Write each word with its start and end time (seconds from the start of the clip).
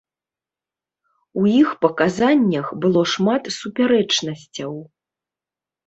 У 1.41 1.43
іх 1.61 1.69
паказаннях 1.85 2.73
было 2.87 3.07
шмат 3.15 3.43
супярэчнасцяў. 3.61 4.73